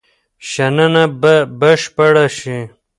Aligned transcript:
شننه 0.49 1.05
به 1.21 1.33
بشپړه 1.59 2.25
شي. 2.37 2.59